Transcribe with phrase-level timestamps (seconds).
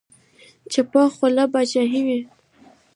[0.71, 2.19] چپه خوله باچاهي وي.